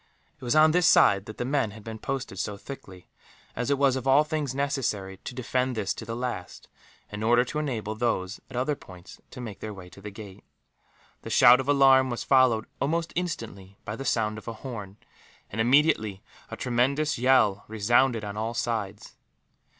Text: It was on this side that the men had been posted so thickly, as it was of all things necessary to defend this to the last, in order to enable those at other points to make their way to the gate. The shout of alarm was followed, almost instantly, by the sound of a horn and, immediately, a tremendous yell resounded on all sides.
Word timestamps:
It 0.35 0.43
was 0.43 0.55
on 0.55 0.71
this 0.71 0.87
side 0.87 1.27
that 1.27 1.37
the 1.37 1.45
men 1.45 1.69
had 1.69 1.83
been 1.83 1.99
posted 1.99 2.39
so 2.39 2.57
thickly, 2.57 3.07
as 3.55 3.69
it 3.69 3.77
was 3.77 3.95
of 3.95 4.07
all 4.07 4.23
things 4.23 4.55
necessary 4.55 5.17
to 5.17 5.35
defend 5.35 5.75
this 5.75 5.93
to 5.93 6.05
the 6.05 6.15
last, 6.15 6.67
in 7.11 7.21
order 7.21 7.45
to 7.45 7.59
enable 7.59 7.93
those 7.93 8.39
at 8.49 8.55
other 8.55 8.73
points 8.75 9.21
to 9.29 9.39
make 9.39 9.59
their 9.59 9.75
way 9.75 9.89
to 9.89 10.01
the 10.01 10.09
gate. 10.09 10.43
The 11.21 11.29
shout 11.29 11.59
of 11.59 11.69
alarm 11.69 12.09
was 12.09 12.23
followed, 12.23 12.65
almost 12.79 13.13
instantly, 13.15 13.77
by 13.85 13.95
the 13.95 14.03
sound 14.03 14.39
of 14.39 14.47
a 14.47 14.53
horn 14.53 14.97
and, 15.51 15.61
immediately, 15.61 16.23
a 16.49 16.57
tremendous 16.57 17.19
yell 17.19 17.63
resounded 17.67 18.23
on 18.23 18.35
all 18.35 18.55
sides. 18.55 19.17